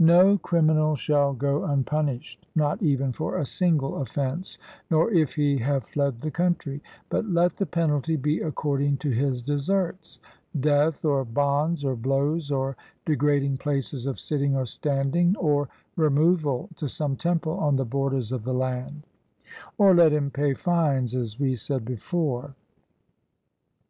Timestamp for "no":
0.00-0.38